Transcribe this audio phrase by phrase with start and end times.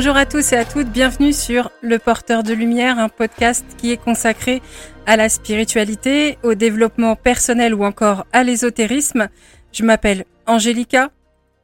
[0.00, 3.92] Bonjour à tous et à toutes, bienvenue sur Le Porteur de Lumière, un podcast qui
[3.92, 4.62] est consacré
[5.04, 9.28] à la spiritualité, au développement personnel ou encore à l'ésotérisme.
[9.72, 11.10] Je m'appelle Angélica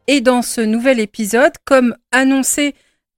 [0.06, 2.74] et dans ce nouvel épisode, comme annoncé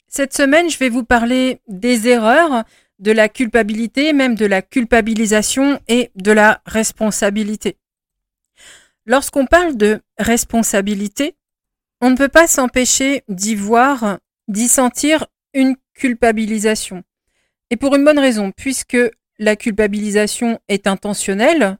[0.06, 2.62] cette semaine, je vais vous parler des erreurs,
[3.00, 7.76] de la culpabilité, même de la culpabilisation et de la responsabilité.
[9.04, 11.34] Lorsqu'on parle de responsabilité,
[12.00, 17.04] on ne peut pas s'empêcher d'y voir, d'y sentir une culpabilisation.
[17.70, 18.98] Et pour une bonne raison, puisque
[19.38, 21.78] la culpabilisation est intentionnelle,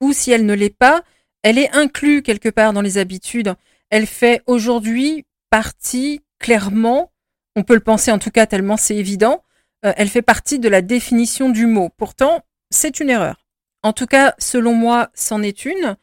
[0.00, 1.02] ou si elle ne l'est pas,
[1.42, 3.54] elle est inclue quelque part dans les habitudes.
[3.90, 7.10] Elle fait aujourd'hui partie clairement,
[7.56, 9.42] on peut le penser en tout cas tellement c'est évident,
[9.84, 11.90] euh, elle fait partie de la définition du mot.
[11.96, 13.46] Pourtant, c'est une erreur.
[13.82, 15.96] En tout cas, selon moi, c'en est une.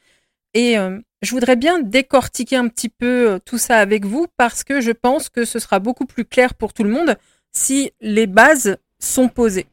[0.54, 4.64] Et euh, je voudrais bien décortiquer un petit peu euh, tout ça avec vous parce
[4.64, 7.18] que je pense que ce sera beaucoup plus clair pour tout le monde
[7.52, 9.68] si les bases sont posées.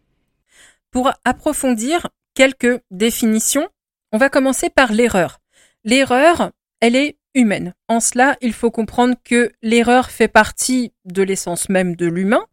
[0.90, 3.68] Pour approfondir quelques définitions,
[4.12, 5.40] on va commencer par l'erreur.
[5.84, 7.74] L'erreur, elle est humaine.
[7.88, 12.44] En cela, il faut comprendre que l'erreur fait partie de l'essence même de l'humain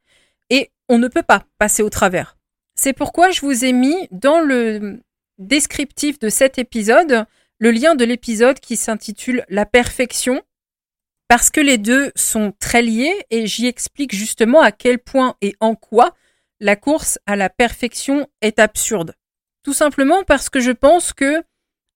[0.50, 2.38] et on ne peut pas passer au travers.
[2.75, 5.02] C'est pourquoi je vous ai mis dans le
[5.38, 7.25] descriptif de cet épisode
[7.59, 10.41] le lien de l'épisode qui s'intitule La perfection,
[11.27, 15.55] parce que les deux sont très liés et j'y explique justement à quel point et
[15.59, 16.15] en quoi
[16.61, 19.13] la course à la perfection est absurde.
[19.63, 21.43] Tout simplement parce que je pense que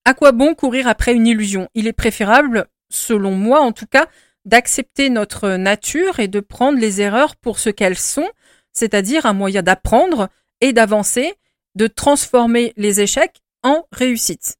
[0.04, 1.68] à quoi bon courir après une illusion?
[1.74, 4.06] Il est préférable, selon moi en tout cas,
[4.44, 8.28] d'accepter notre nature et de prendre les erreurs pour ce qu'elles sont,
[8.72, 10.28] c'est-à-dire un moyen d'apprendre
[10.60, 11.34] et d'avancer,
[11.74, 14.58] de transformer les échecs en réussite.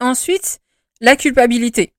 [0.00, 0.60] Ensuite,
[1.02, 1.92] la culpabilité.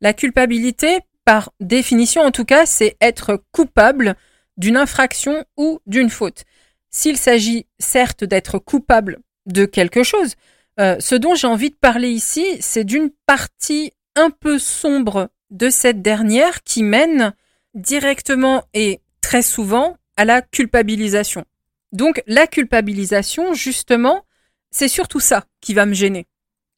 [0.00, 4.16] La culpabilité, par définition en tout cas, c'est être coupable
[4.56, 6.44] d'une infraction ou d'une faute.
[6.90, 10.34] S'il s'agit certes d'être coupable de quelque chose,
[10.80, 15.68] euh, ce dont j'ai envie de parler ici, c'est d'une partie un peu sombre de
[15.68, 17.34] cette dernière qui mène
[17.74, 21.44] directement et très souvent à la culpabilisation.
[21.92, 24.24] Donc la culpabilisation, justement,
[24.70, 26.26] c'est surtout ça qui va me gêner.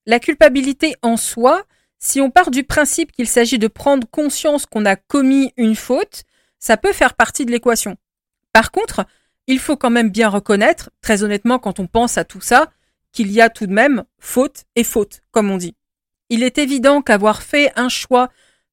[0.07, 1.65] La culpabilité en soi,
[1.99, 6.25] si on part du principe qu'il s'agit de prendre conscience qu'on a commis une faute,
[6.59, 7.97] ça peut faire partie de l'équation.
[8.53, 9.05] Par contre,
[9.47, 12.71] il faut quand même bien reconnaître, très honnêtement, quand on pense à tout ça,
[13.13, 15.75] qu'il y a tout de même faute et faute, comme on dit.
[16.29, 18.31] Il est évident qu'avoir fait un choix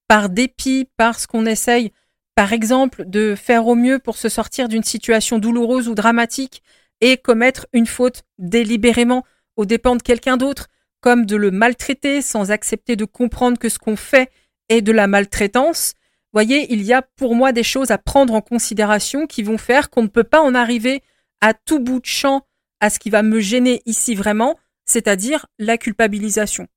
[0.08, 1.92] par dépit, parce qu'on essaye,
[2.36, 6.64] par exemple, de faire au mieux pour se sortir d'une situation douloureuse ou dramatique
[7.02, 10.68] et commettre une faute délibérément aux dépens de quelqu'un d'autre,
[11.02, 14.32] comme de le maltraiter sans accepter de comprendre que ce qu'on fait
[14.70, 15.94] est de la maltraitance.
[16.34, 19.90] Voyez, il y a pour moi des choses à prendre en considération qui vont faire
[19.90, 21.04] qu'on ne peut pas en arriver
[21.42, 22.46] à tout bout de champ
[22.80, 26.68] à ce qui va me gêner ici vraiment, c'est-à-dire la culpabilisation.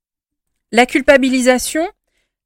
[0.72, 1.86] La culpabilisation,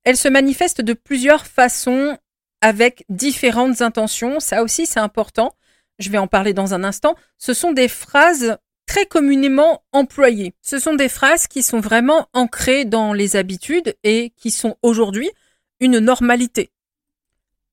[0.05, 2.19] elle se manifeste de plusieurs façons
[2.61, 4.41] avec différentes intentions.
[4.41, 5.55] Ça aussi, c'est important.
[5.99, 7.15] Je vais en parler dans un instant.
[7.39, 10.55] Ce sont des phrases très communément employées.
[10.63, 15.31] Ce sont des phrases qui sont vraiment ancrées dans les habitudes et qui sont aujourd'hui
[15.81, 16.71] une normalité.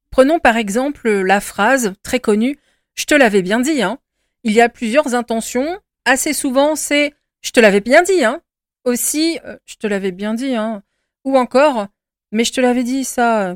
[0.10, 2.60] Prenons par exemple la phrase très connue
[2.96, 3.98] Je te l'avais bien dit, hein.
[4.44, 5.80] Il y a plusieurs intentions.
[6.06, 8.42] Assez souvent, c'est Je te l'avais bien dit, hein.
[8.84, 10.84] Aussi, euh, je te l'avais bien dit, hein.
[11.24, 11.88] Ou encore
[12.32, 13.56] Mais je te l'avais dit, ça.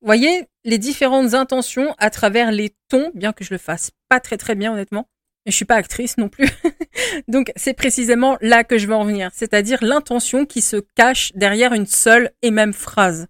[0.00, 4.36] voyez les différentes intentions à travers les tons, bien que je le fasse pas très
[4.36, 5.08] très bien honnêtement.
[5.46, 6.48] Et je suis pas actrice non plus.
[7.28, 11.72] Donc c'est précisément là que je veux en venir, c'est-à-dire l'intention qui se cache derrière
[11.72, 13.28] une seule et même phrase.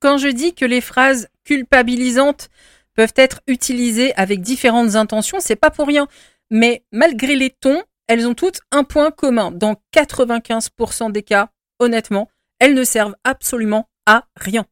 [0.00, 2.50] Quand je dis que les phrases culpabilisantes
[2.94, 6.08] peuvent être utilisées avec différentes intentions, c'est pas pour rien.
[6.50, 9.52] Mais malgré les tons, elles ont toutes un point commun.
[9.52, 14.66] Dans 95% des cas, honnêtement, elles ne servent absolument à rien.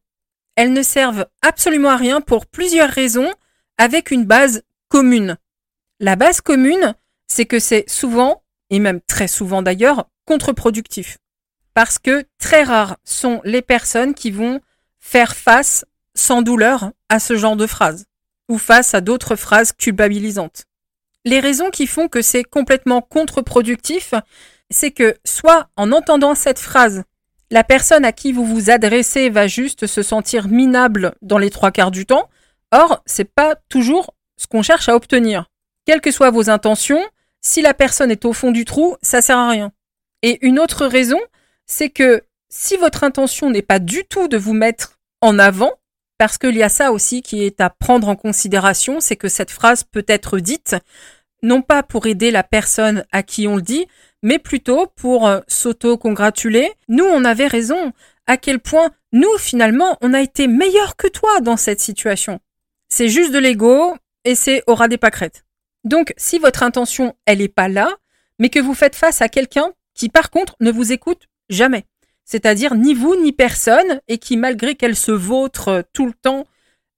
[0.55, 3.31] Elles ne servent absolument à rien pour plusieurs raisons
[3.77, 5.37] avec une base commune.
[5.99, 6.93] La base commune,
[7.25, 11.17] c'est que c'est souvent, et même très souvent d'ailleurs, contre-productif.
[11.73, 14.61] Parce que très rares sont les personnes qui vont
[14.99, 18.05] faire face sans douleur à ce genre de phrase,
[18.47, 20.65] ou face à d'autres phrases culpabilisantes.
[21.25, 24.13] Les raisons qui font que c'est complètement contre-productif,
[24.69, 27.03] c'est que soit en entendant cette phrase,
[27.49, 31.71] la personne à qui vous vous adressez va juste se sentir minable dans les trois
[31.71, 32.29] quarts du temps.
[32.71, 35.47] Or, c'est pas toujours ce qu'on cherche à obtenir
[35.87, 37.03] quelles que soient vos intentions,
[37.41, 39.71] si la personne est au fond du trou, ça sert à rien.
[40.21, 41.19] Et une autre raison,
[41.65, 45.71] c'est que si votre intention n'est pas du tout de vous mettre en avant,
[46.17, 49.51] Parce qu'il y a ça aussi qui est à prendre en considération, c'est que cette
[49.51, 50.75] phrase peut être dite
[51.43, 53.85] non pas pour aider la personne à qui on le dit,
[54.23, 56.71] mais plutôt pour euh, s'auto-congratuler.
[56.87, 57.93] Nous, on avait raison.
[58.25, 62.39] À quel point, nous, finalement, on a été meilleurs que toi dans cette situation.
[62.89, 63.95] C'est juste de l'ego
[64.25, 65.45] et c'est au ras des pâquerettes.
[65.87, 67.97] Donc, si votre intention, elle n'est pas là,
[68.39, 71.85] mais que vous faites face à quelqu'un qui, par contre, ne vous écoute jamais
[72.27, 76.45] c'est-à-dire ni vous ni personne, et qui, malgré qu'elle se vautre tout le temps,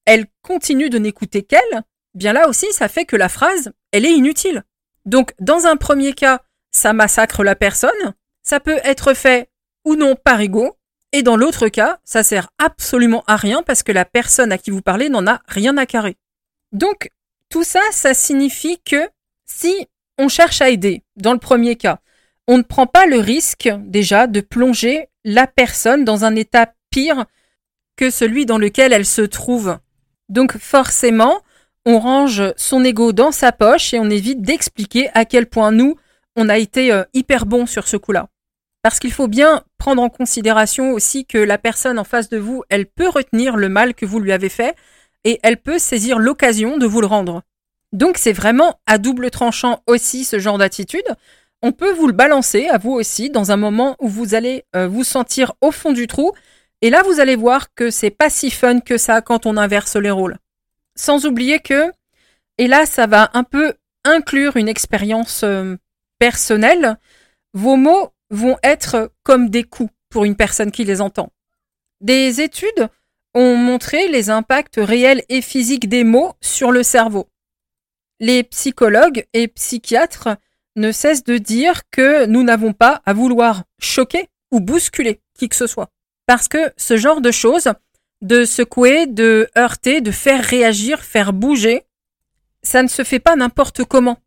[0.05, 1.83] elle continue de n'écouter qu'elle,
[2.15, 4.63] bien là aussi, ça fait que la phrase, elle est inutile.
[5.05, 6.41] Donc, dans un premier cas,
[6.71, 9.49] ça massacre la personne, ça peut être fait
[9.85, 10.75] ou non par ego,
[11.11, 14.71] et dans l'autre cas, ça sert absolument à rien parce que la personne à qui
[14.71, 16.17] vous parlez n'en a rien à carrer.
[16.71, 17.11] Donc,
[17.49, 19.09] tout ça, ça signifie que
[19.45, 19.87] si
[20.17, 21.99] on cherche à aider, dans le premier cas,
[22.47, 27.25] on ne prend pas le risque déjà de plonger la personne dans un état pire
[27.95, 29.77] que celui dans lequel elle se trouve.
[30.29, 31.41] Donc forcément,
[31.85, 35.95] on range son ego dans sa poche et on évite d'expliquer à quel point nous,
[36.35, 38.29] on a été euh, hyper bon sur ce coup-là.
[38.81, 42.63] Parce qu'il faut bien prendre en considération aussi que la personne en face de vous,
[42.69, 44.75] elle peut retenir le mal que vous lui avez fait
[45.23, 47.43] et elle peut saisir l'occasion de vous le rendre.
[47.91, 51.15] Donc c'est vraiment à double tranchant aussi ce genre d'attitude,
[51.61, 54.87] on peut vous le balancer à vous aussi dans un moment où vous allez euh,
[54.87, 56.31] vous sentir au fond du trou.
[56.81, 59.97] Et là, vous allez voir que c'est pas si fun que ça quand on inverse
[59.97, 60.37] les rôles.
[60.95, 61.91] Sans oublier que,
[62.57, 63.73] et là, ça va un peu
[64.05, 65.75] inclure une expérience euh,
[66.17, 66.97] personnelle,
[67.53, 71.31] vos mots vont être comme des coups pour une personne qui les entend.
[71.99, 72.87] Des études
[73.39, 77.29] ont montré les impacts réels et physiques des mots sur le cerveau.
[78.19, 80.27] Les psychologues et psychiatres
[80.75, 85.55] ne cesse de dire que nous n'avons pas à vouloir choquer ou bousculer qui que
[85.55, 85.89] ce soit.
[86.25, 87.71] Parce que ce genre de choses,
[88.21, 91.83] de secouer, de heurter, de faire réagir, faire bouger,
[92.61, 94.17] ça ne se fait pas n'importe comment.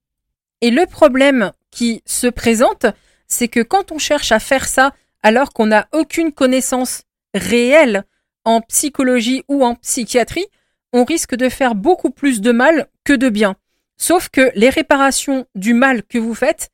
[0.63, 2.87] Et le problème qui se présente,
[3.29, 7.03] c'est que quand on cherche à faire ça alors qu'on n'a aucune connaissance
[7.35, 8.07] réelle
[8.45, 10.47] en psychologie ou en psychiatrie,
[10.93, 13.57] on risque de faire beaucoup plus de mal que de bien.
[13.97, 16.71] Sauf que les réparations du mal que vous faites,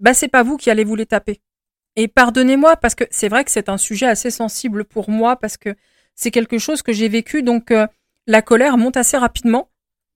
[0.00, 1.40] bah c'est pas vous qui allez vous les taper.
[1.96, 5.56] Et pardonnez-moi parce que c'est vrai que c'est un sujet assez sensible pour moi parce
[5.56, 5.74] que
[6.14, 7.86] c'est quelque chose que j'ai vécu donc euh,
[8.26, 9.68] la colère monte assez rapidement.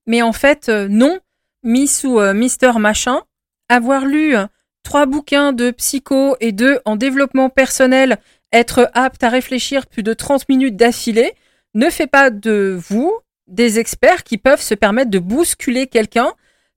[0.07, 1.19] Mais en fait euh, non,
[1.63, 3.21] Miss ou euh, Mister machin,
[3.69, 4.35] avoir lu
[4.83, 8.19] trois bouquins de psycho et deux en développement personnel,
[8.51, 11.33] être apte à réfléchir plus de 30 minutes d'affilée,
[11.73, 13.13] ne fait pas de vous
[13.47, 16.33] des experts qui peuvent se permettre de bousculer quelqu'un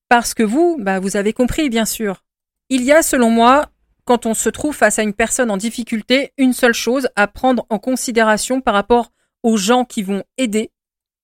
[0.09, 2.25] parce que vous, bah, vous avez compris, bien sûr.
[2.69, 3.71] Il y a, selon moi,
[4.05, 7.67] quand on se trouve face à une personne en difficulté, une seule chose à prendre
[7.71, 9.13] en considération par rapport
[9.43, 10.71] aux gens qui vont aider,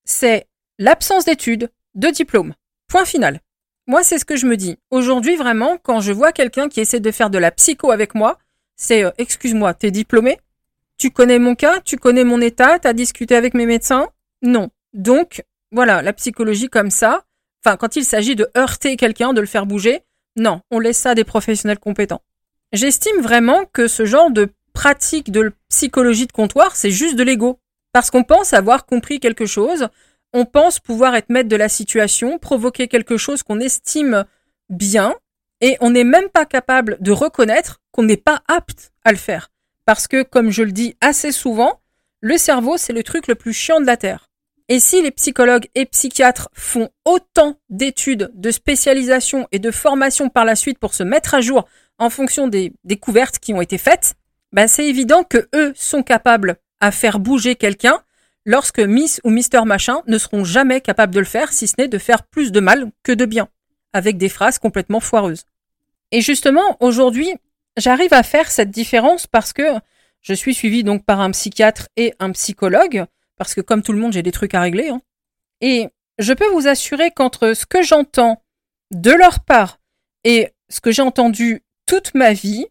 [0.05, 0.47] c'est
[0.79, 2.55] l'absence d'études, de diplôme.
[2.89, 3.41] Point final.
[3.89, 4.79] Moi, c'est ce que je me dis.
[4.91, 8.39] Aujourd'hui, vraiment, quand je vois quelqu'un qui essaie de faire de la psycho avec moi,
[8.77, 10.39] c'est euh, excuse-moi, t'es diplômé?
[10.99, 11.81] Tu connais mon cas?
[11.81, 12.79] Tu connais mon état?
[12.79, 14.09] T'as discuté avec mes médecins?
[14.43, 14.71] Non.
[14.93, 17.27] Donc, voilà, la psychologie comme ça,
[17.67, 20.03] Enfin, quand il s'agit de heurter quelqu'un, de le faire bouger,
[20.37, 22.23] non, on laisse ça à des professionnels compétents.
[22.73, 27.59] J'estime vraiment que ce genre de pratique de psychologie de comptoir, c'est juste de l'ego.
[27.93, 29.89] Parce qu'on pense avoir compris quelque chose,
[30.33, 34.27] on pense pouvoir être maître de la situation, provoquer quelque chose qu'on estime
[34.69, 35.17] bien,
[35.61, 39.51] et on n'est même pas capable de reconnaître qu'on n'est pas apte à le faire.
[39.85, 41.81] Parce que, comme je le dis assez souvent,
[42.21, 44.31] le cerveau, c'est le truc le plus chiant de la Terre.
[44.69, 50.45] Et si les psychologues et psychiatres font autant d'études, de spécialisation et de formation par
[50.45, 51.67] la suite pour se mettre à jour
[51.99, 54.15] en fonction des découvertes qui ont été faites,
[54.53, 58.01] ben c'est évident que eux sont capables à faire bouger quelqu'un
[58.45, 61.89] lorsque Miss ou Mister Machin ne seront jamais capables de le faire si ce n'est
[61.89, 63.49] de faire plus de mal que de bien,
[63.93, 65.45] avec des phrases complètement foireuses.
[66.13, 67.33] Et justement, aujourd'hui,
[67.77, 69.63] j'arrive à faire cette différence parce que
[70.23, 73.99] je suis suivie donc par un psychiatre et un psychologue parce que comme tout le
[73.99, 74.89] monde, j'ai des trucs à régler.
[74.89, 75.03] Hein.
[75.61, 75.89] Et
[76.19, 78.43] je peux vous assurer qu'entre ce que j'entends
[78.91, 79.79] de leur part
[80.25, 82.67] et ce que j'ai entendu toute ma vie,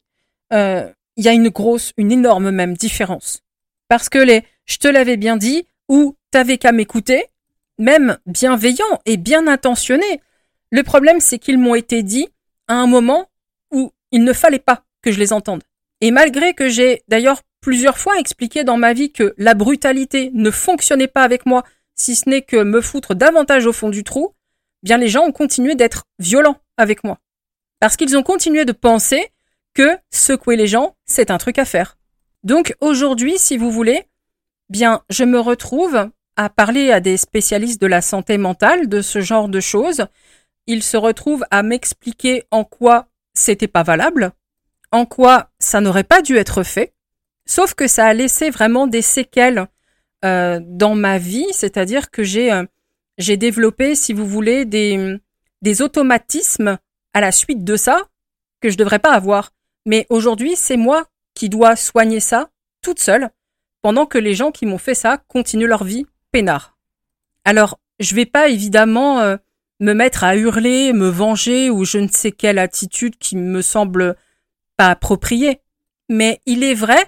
[0.53, 3.41] euh, il y a une grosse, une énorme même différence.
[3.87, 7.25] Parce que les je te l'avais bien dit ou t'avais qu'à m'écouter,
[7.77, 10.21] même bienveillants et bien intentionnés,
[10.71, 12.27] le problème c'est qu'ils m'ont été dit
[12.67, 13.29] à un moment
[13.71, 15.63] où il ne fallait pas que je les entende.
[16.01, 20.51] Et malgré que j'ai d'ailleurs plusieurs fois expliqué dans ma vie que la brutalité ne
[20.51, 21.63] fonctionnait pas avec moi,
[21.95, 24.33] si ce n'est que me foutre davantage au fond du trou,
[24.83, 27.19] bien les gens ont continué d'être violents avec moi.
[27.79, 29.31] Parce qu'ils ont continué de penser
[29.73, 31.97] que secouer les gens, c'est un truc à faire.
[32.43, 34.03] Donc aujourd'hui, si vous voulez,
[34.69, 39.21] bien, je me retrouve à parler à des spécialistes de la santé mentale de ce
[39.21, 40.05] genre de choses.
[40.67, 44.31] Ils se retrouvent à m'expliquer en quoi c'était pas valable,
[44.91, 46.93] en quoi ça n'aurait pas dû être fait,
[47.45, 49.67] sauf que ça a laissé vraiment des séquelles
[50.23, 52.65] euh, dans ma vie, c'est-à-dire que j'ai euh,
[53.17, 55.17] j'ai développé, si vous voulez, des,
[55.61, 56.77] des automatismes
[57.13, 58.09] à la suite de ça
[58.61, 59.51] que je devrais pas avoir.
[59.85, 62.49] Mais aujourd'hui, c'est moi qui dois soigner ça
[62.81, 63.29] toute seule,
[63.81, 66.77] pendant que les gens qui m'ont fait ça continuent leur vie peinard.
[67.45, 69.37] Alors, je vais pas évidemment euh,
[69.79, 74.15] me mettre à hurler, me venger ou je ne sais quelle attitude qui me semble
[74.77, 75.59] pas appropriée.
[76.09, 77.03] Mais il est vrai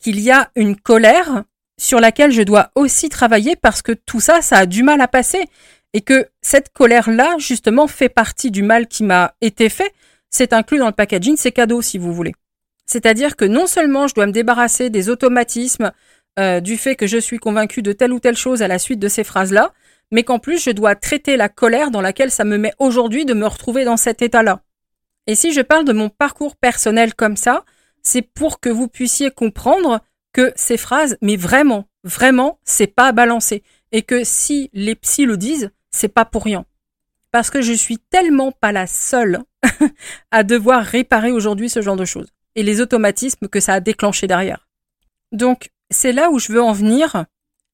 [0.00, 1.44] qu'il y a une colère
[1.78, 5.08] sur laquelle je dois aussi travailler parce que tout ça, ça a du mal à
[5.08, 5.44] passer
[5.94, 9.92] et que cette colère-là, justement, fait partie du mal qui m'a été fait.
[10.30, 12.34] C'est inclus dans le packaging, c'est cadeau si vous voulez.
[12.86, 15.92] C'est-à-dire que non seulement je dois me débarrasser des automatismes,
[16.38, 18.98] euh, du fait que je suis convaincu de telle ou telle chose à la suite
[18.98, 19.72] de ces phrases-là,
[20.12, 23.34] mais qu'en plus je dois traiter la colère dans laquelle ça me met aujourd'hui de
[23.34, 24.62] me retrouver dans cet état-là.
[25.26, 27.64] Et si je parle de mon parcours personnel comme ça,
[28.02, 30.00] c'est pour que vous puissiez comprendre
[30.32, 33.62] que ces phrases, mais vraiment, vraiment, c'est pas à balancer.
[33.92, 36.64] Et que si les psys le disent, c'est pas pour rien.
[37.30, 39.40] Parce que je suis tellement pas la seule
[40.30, 42.28] à devoir réparer aujourd'hui ce genre de choses.
[42.54, 44.68] Et les automatismes que ça a déclenché derrière.
[45.30, 47.26] Donc, c'est là où je veux en venir.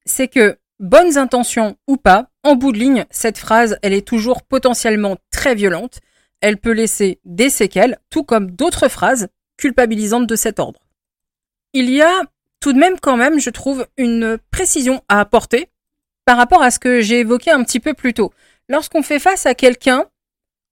[0.04, 4.42] C'est que, bonnes intentions ou pas, en bout de ligne, cette phrase, elle est toujours
[4.42, 6.00] potentiellement très violente.
[6.40, 10.80] Elle peut laisser des séquelles, tout comme d'autres phrases culpabilisantes de cet ordre.
[11.72, 12.22] Il y a
[12.60, 15.68] tout de même quand même, je trouve, une précision à apporter
[16.24, 18.32] par rapport à ce que j'ai évoqué un petit peu plus tôt.
[18.68, 20.06] Lorsqu'on fait face à quelqu'un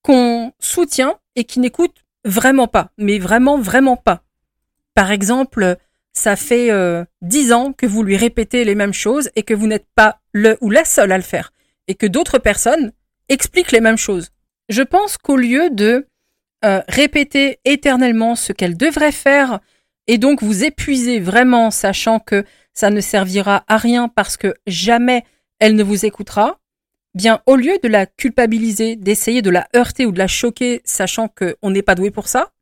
[0.02, 4.22] qu'on soutient et qui n'écoute vraiment pas, mais vraiment, vraiment pas.
[4.94, 5.76] Par exemple,
[6.16, 9.66] ça fait euh, dix ans que vous lui répétez les mêmes choses et que vous
[9.66, 11.52] n'êtes pas le ou la seule à le faire,
[11.88, 12.92] et que d'autres personnes
[13.28, 14.30] expliquent les mêmes choses.
[14.68, 16.06] Je pense qu'au lieu de
[16.64, 19.61] euh, répéter éternellement ce qu'elle devrait faire
[20.06, 25.23] et donc vous épuisez vraiment, sachant que ça ne servira à rien parce que jamais
[25.58, 26.61] elle ne vous écoutera,
[27.14, 31.28] bien au lieu de la culpabiliser, d'essayer de la heurter ou de la choquer, sachant
[31.28, 32.52] qu'on n'est pas doué pour ça,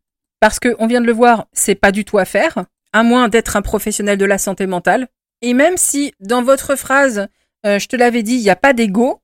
[0.41, 3.57] parce qu'on vient de le voir, c'est pas du tout à faire, à moins d'être
[3.57, 5.09] un professionnel de la santé mentale.
[5.43, 7.27] Et même si dans votre phrase,
[7.67, 9.21] euh, je te l'avais dit, il n'y a pas d'ego,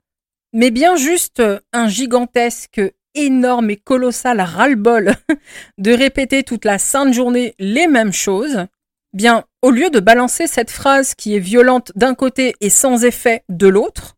[0.53, 2.81] mais bien juste un gigantesque
[3.15, 5.13] énorme et colossal ras-le-bol
[5.77, 8.67] de répéter toute la sainte journée les mêmes choses,
[9.13, 13.43] bien, au lieu de balancer cette phrase qui est violente d'un côté et sans effet
[13.47, 14.17] de l'autre,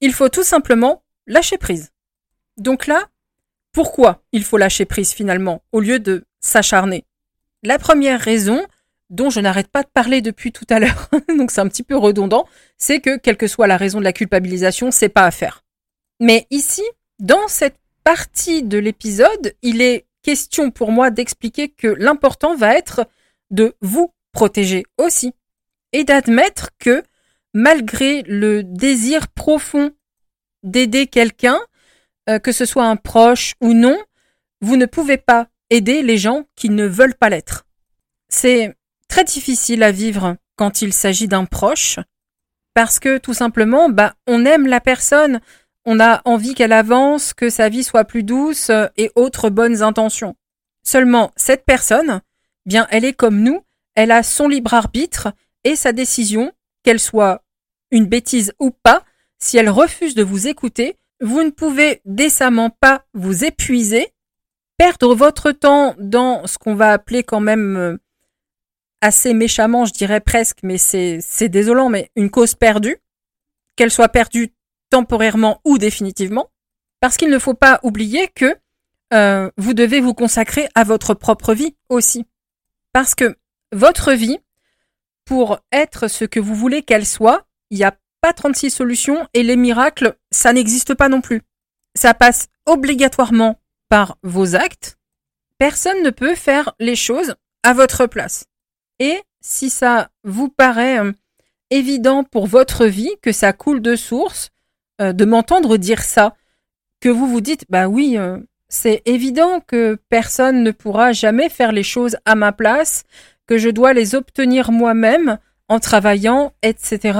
[0.00, 1.90] il faut tout simplement lâcher prise.
[2.56, 3.08] Donc là,
[3.72, 7.04] pourquoi il faut lâcher prise finalement, au lieu de s'acharner?
[7.62, 8.64] La première raison,
[9.10, 11.96] dont je n'arrête pas de parler depuis tout à l'heure, donc c'est un petit peu
[11.96, 12.46] redondant,
[12.76, 15.64] c'est que quelle que soit la raison de la culpabilisation, c'est pas à faire.
[16.20, 16.82] Mais ici,
[17.18, 23.06] dans cette partie de l'épisode, il est question pour moi d'expliquer que l'important va être
[23.50, 25.32] de vous protéger aussi
[25.92, 27.02] et d'admettre que
[27.54, 29.92] malgré le désir profond
[30.62, 31.58] d'aider quelqu'un,
[32.28, 33.96] euh, que ce soit un proche ou non,
[34.60, 37.66] vous ne pouvez pas aider les gens qui ne veulent pas l'être.
[38.28, 38.74] C'est
[39.08, 41.98] très difficile à vivre quand il s'agit d'un proche
[42.76, 45.40] parce que tout simplement, bah, on aime la personne,
[45.86, 49.82] on a envie qu'elle avance, que sa vie soit plus douce euh, et autres bonnes
[49.82, 50.36] intentions.
[50.82, 52.20] Seulement, cette personne,
[52.66, 53.62] bien, elle est comme nous,
[53.94, 55.32] elle a son libre arbitre
[55.64, 57.42] et sa décision, qu'elle soit
[57.90, 59.04] une bêtise ou pas,
[59.38, 64.12] si elle refuse de vous écouter, vous ne pouvez décemment pas vous épuiser,
[64.76, 67.96] perdre votre temps dans ce qu'on va appeler quand même euh,
[69.00, 72.96] assez méchamment, je dirais presque, mais c'est désolant, mais une cause perdue,
[73.76, 74.52] qu'elle soit perdue
[74.90, 76.50] temporairement ou définitivement,
[77.00, 78.56] parce qu'il ne faut pas oublier que
[79.12, 82.24] euh, vous devez vous consacrer à votre propre vie aussi.
[82.92, 83.36] Parce que
[83.72, 84.38] votre vie,
[85.24, 89.42] pour être ce que vous voulez qu'elle soit, il n'y a pas 36 solutions et
[89.42, 91.42] les miracles, ça n'existe pas non plus.
[91.94, 94.98] Ça passe obligatoirement par vos actes.
[95.58, 98.46] Personne ne peut faire les choses à votre place.
[98.98, 101.12] Et si ça vous paraît euh,
[101.70, 104.50] évident pour votre vie, que ça coule de source,
[105.00, 106.34] euh, de m'entendre dire ça,
[107.00, 108.38] que vous vous dites, bah oui, euh,
[108.68, 113.04] c'est évident que personne ne pourra jamais faire les choses à ma place,
[113.46, 115.38] que je dois les obtenir moi-même
[115.68, 117.18] en travaillant, etc.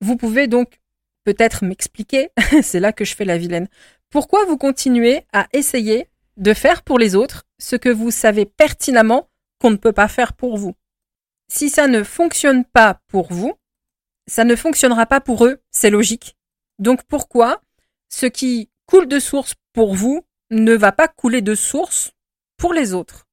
[0.00, 0.78] Vous pouvez donc
[1.24, 2.30] peut-être m'expliquer,
[2.62, 3.68] c'est là que je fais la vilaine,
[4.10, 9.28] pourquoi vous continuez à essayer de faire pour les autres ce que vous savez pertinemment
[9.60, 10.74] qu'on ne peut pas faire pour vous?
[11.48, 13.54] Si ça ne fonctionne pas pour vous,
[14.26, 16.36] ça ne fonctionnera pas pour eux, c'est logique.
[16.78, 17.62] Donc pourquoi
[18.08, 22.12] ce qui coule de source pour vous ne va pas couler de source
[22.56, 23.26] pour les autres?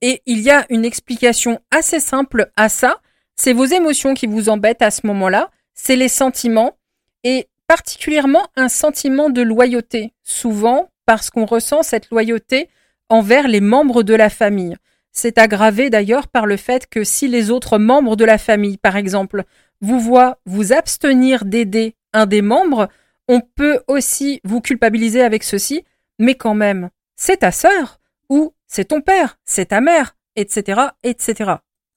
[0.00, 3.00] Et il y a une explication assez simple à ça,
[3.34, 6.76] c'est vos émotions qui vous embêtent à ce moment-là, c'est les sentiments,
[7.24, 12.68] et particulièrement un sentiment de loyauté, souvent parce qu'on ressent cette loyauté
[13.08, 14.76] envers les membres de la famille.
[15.12, 18.96] C'est aggravé d'ailleurs par le fait que si les autres membres de la famille, par
[18.96, 19.44] exemple,
[19.80, 22.88] vous voient vous abstenir d'aider un des membres,
[23.28, 25.84] on peut aussi vous culpabiliser avec ceci,
[26.18, 31.54] mais quand même, c'est ta sœur, ou c'est ton père, c'est ta mère, etc., etc.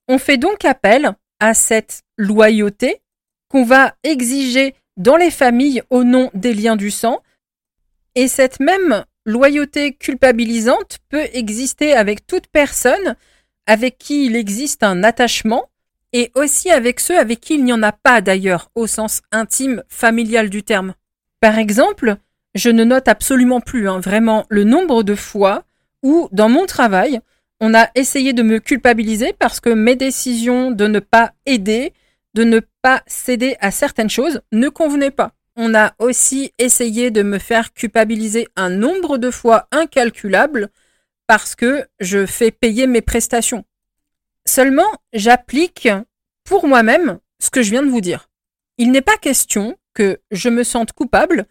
[0.08, 3.02] On fait donc appel à cette loyauté
[3.48, 7.22] qu'on va exiger dans les familles au nom des liens du sang,
[8.14, 13.16] et cette même loyauté culpabilisante peut exister avec toute personne
[13.66, 15.70] avec qui il existe un attachement
[16.12, 19.82] et aussi avec ceux avec qui il n'y en a pas d'ailleurs au sens intime
[19.88, 20.94] familial du terme.
[21.40, 22.16] Par exemple,
[22.54, 25.64] je ne note absolument plus hein, vraiment le nombre de fois
[26.02, 27.20] où dans mon travail,
[27.60, 31.92] on a essayé de me culpabiliser parce que mes décisions de ne pas aider,
[32.34, 35.32] de ne pas céder à certaines choses ne convenaient pas.
[35.56, 40.70] On a aussi essayé de me faire culpabiliser un nombre de fois incalculable
[41.26, 43.64] parce que je fais payer mes prestations.
[44.46, 45.88] Seulement, j'applique
[46.44, 48.30] pour moi-même ce que je viens de vous dire.
[48.78, 51.46] Il n'est pas question que je me sente coupable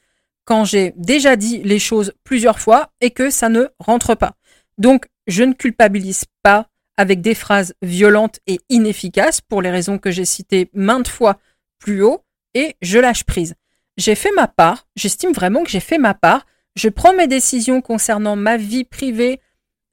[0.46, 4.36] quand j'ai déjà dit les choses plusieurs fois et que ça ne rentre pas.
[4.79, 6.67] Donc, je ne culpabilise pas
[6.98, 11.39] avec des phrases violentes et inefficaces pour les raisons que j'ai citées maintes fois
[11.78, 12.23] plus haut
[12.56, 13.56] et je lâche prise
[13.97, 17.82] j'ai fait ma part, j'estime vraiment que j'ai fait ma part, je prends mes décisions
[17.82, 19.41] concernant ma vie privée,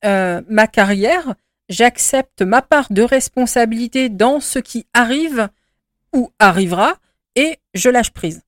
[0.04, 1.34] euh, ma carrière,
[1.68, 5.48] j'accepte ma part de responsabilité dans ce qui arrive
[6.14, 6.96] ou arrivera
[7.34, 8.42] et je lâche prise.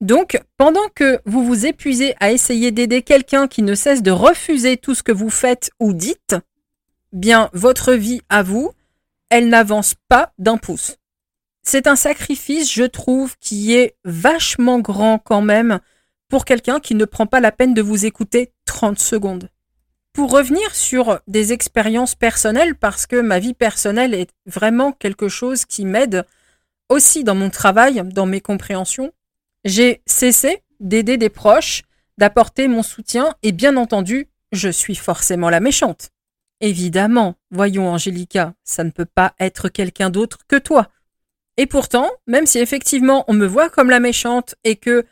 [0.00, 4.76] Donc, pendant que vous vous épuisez à essayer d'aider quelqu'un qui ne cesse de refuser
[4.78, 6.36] tout ce que vous faites ou dites,
[7.12, 8.72] bien, votre vie à vous,
[9.28, 10.96] elle n'avance pas d'un pouce
[11.62, 15.80] c'est un sacrifice, je trouve, qui est vachement grand quand même
[16.28, 19.50] pour quelqu'un qui ne prend pas la peine de vous écouter 30 secondes.
[20.12, 25.64] Pour revenir sur des expériences personnelles, parce que ma vie personnelle est vraiment quelque chose
[25.64, 26.24] qui m'aide
[26.88, 29.12] aussi dans mon travail, dans mes compréhensions,
[29.64, 31.82] j'ai cessé d'aider des proches,
[32.18, 36.10] d'apporter mon soutien, et bien entendu, je suis forcément la méchante.
[36.60, 40.88] Évidemment, voyons Angélica, ça ne peut pas être quelqu'un d'autre que toi.
[41.60, 45.04] Et pourtant, même si effectivement on me voit comme la méchante et que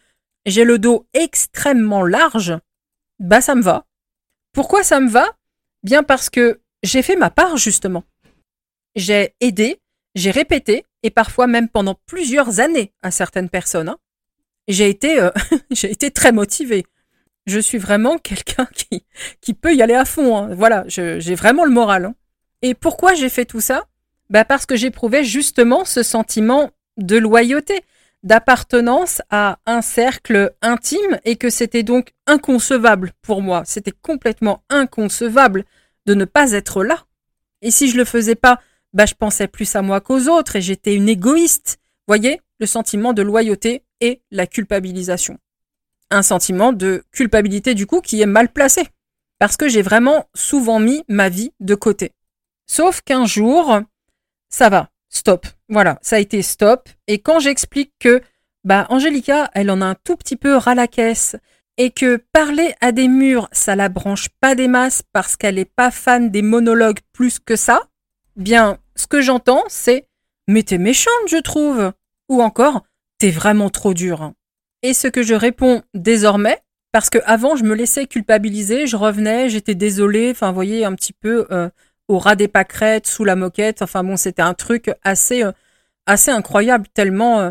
[0.47, 2.55] j'ai le dos extrêmement large,
[3.19, 3.85] bah ça me va.
[4.55, 5.27] Pourquoi ça me va?
[5.83, 8.03] Bien parce que j'ai fait ma part justement.
[8.97, 9.83] J'ai aidé,
[10.15, 13.91] j'ai répété, et parfois même pendant plusieurs années à certaines personnes.
[13.91, 13.99] Hein.
[14.69, 15.31] J'ai été, euh,
[15.71, 16.87] j'ai été très motivée.
[17.45, 19.05] Je suis vraiment quelqu'un qui,
[19.43, 20.39] qui peut y aller à fond.
[20.39, 20.55] Hein.
[20.55, 22.07] Voilà, j'ai vraiment le moral.
[22.07, 22.15] Hein.
[22.63, 23.87] Et pourquoi j'ai fait tout ça?
[24.31, 27.83] Bah Parce que j'éprouvais justement ce sentiment de loyauté,
[28.23, 33.63] d'appartenance à un cercle intime et que c'était donc inconcevable pour moi.
[33.65, 35.65] C'était complètement inconcevable
[36.07, 37.05] de ne pas être là.
[37.63, 38.61] Et si je le faisais pas,
[38.93, 41.79] bah je pensais plus à moi qu'aux autres et j'étais une égoïste.
[42.07, 45.39] Voyez, le sentiment de loyauté et la culpabilisation.
[46.11, 48.83] Un sentiment de culpabilité du coup qui est mal placé.
[49.39, 52.13] Parce que j'ai vraiment souvent mis ma vie de côté.
[52.67, 53.81] Sauf qu'un jour,
[54.49, 55.47] ça va, stop.
[55.69, 56.89] Voilà, ça a été stop.
[57.07, 58.23] Et quand j'explique que,
[58.65, 61.37] bah, Angelica, elle en a un tout petit peu ras la caisse
[61.77, 65.65] et que parler à des murs, ça la branche pas des masses parce qu'elle n'est
[65.65, 67.83] pas fan des monologues plus que ça,
[68.37, 70.09] bien, ce que j'entends, c'est
[70.49, 71.93] mais t'es méchante, je trouve.
[72.29, 72.83] Ou encore,
[73.19, 74.33] t'es vraiment trop dur.
[74.83, 76.59] Et ce que je réponds désormais,
[76.91, 81.13] parce que avant je me laissais culpabiliser, je revenais, j'étais désolée, enfin, voyez, un petit
[81.13, 81.69] peu, euh,
[82.09, 83.83] au ras des pâquerettes, sous la moquette.
[83.83, 85.53] Enfin bon, c'était un truc assez, euh,
[86.07, 87.51] assez incroyable, tellement euh,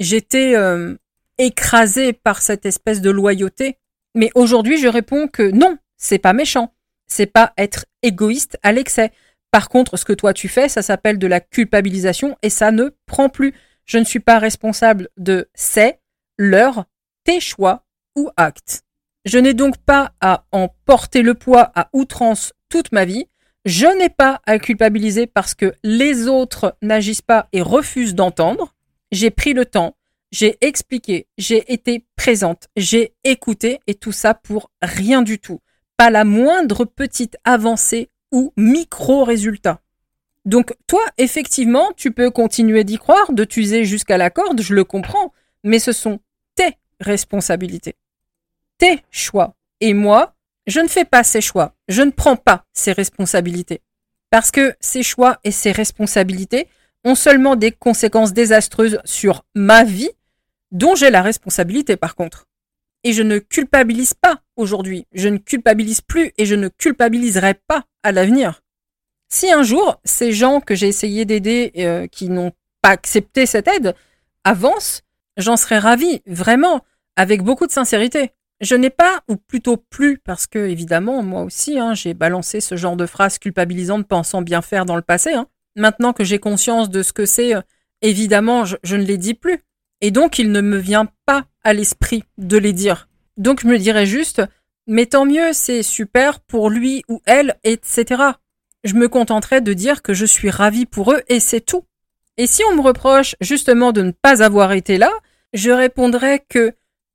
[0.00, 0.96] j'étais euh,
[1.38, 3.78] écrasée par cette espèce de loyauté.
[4.14, 6.74] Mais aujourd'hui, je réponds que non, c'est pas méchant.
[7.06, 9.12] C'est pas être égoïste à l'excès.
[9.50, 12.90] Par contre, ce que toi tu fais, ça s'appelle de la culpabilisation et ça ne
[13.06, 13.54] prend plus.
[13.84, 15.98] Je ne suis pas responsable de ces,
[16.38, 16.86] leurs,
[17.24, 17.84] tes choix
[18.16, 18.82] ou actes.
[19.24, 23.26] Je n'ai donc pas à en porter le poids à outrance toute ma vie.
[23.64, 28.74] Je n'ai pas à culpabiliser parce que les autres n'agissent pas et refusent d'entendre.
[29.12, 29.96] J'ai pris le temps,
[30.32, 35.60] j'ai expliqué, j'ai été présente, j'ai écouté et tout ça pour rien du tout.
[35.96, 39.80] Pas la moindre petite avancée ou micro-résultat.
[40.44, 44.82] Donc toi, effectivement, tu peux continuer d'y croire, de t'user jusqu'à la corde, je le
[44.82, 46.18] comprends, mais ce sont
[46.56, 47.94] tes responsabilités,
[48.78, 49.54] tes choix.
[49.80, 50.34] Et moi,
[50.66, 53.82] je ne fais pas ces choix, je ne prends pas ces responsabilités.
[54.30, 56.68] Parce que ces choix et ces responsabilités
[57.04, 60.10] ont seulement des conséquences désastreuses sur ma vie,
[60.70, 62.46] dont j'ai la responsabilité par contre.
[63.04, 67.84] Et je ne culpabilise pas aujourd'hui, je ne culpabilise plus et je ne culpabiliserai pas
[68.02, 68.62] à l'avenir.
[69.28, 73.66] Si un jour, ces gens que j'ai essayé d'aider, euh, qui n'ont pas accepté cette
[73.66, 73.94] aide,
[74.44, 75.02] avancent,
[75.36, 76.84] j'en serais ravi, vraiment,
[77.16, 78.32] avec beaucoup de sincérité.
[78.62, 82.76] Je n'ai pas, ou plutôt plus, parce que évidemment, moi aussi, hein, j'ai balancé ce
[82.76, 85.32] genre de phrases culpabilisantes pensant bien faire dans le passé.
[85.32, 85.48] Hein.
[85.74, 87.60] Maintenant que j'ai conscience de ce que c'est, euh,
[88.02, 89.58] évidemment, je, ne les dis plus.
[90.00, 93.08] Et donc, il ne me vient pas à l'esprit de les dire.
[93.36, 94.42] Donc, je me dirais juste,
[94.86, 98.22] mais tant mieux, c'est super pour lui ou elle, etc.
[98.84, 101.84] Je me contenterai de dire que je suis ravie pour eux et c'est tout.
[102.36, 105.10] Et si on me reproche justement de ne pas avoir été là,
[105.52, 106.72] je répondrai que,